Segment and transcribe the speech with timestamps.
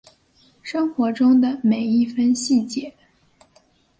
[0.63, 2.91] 生活中的每一分细节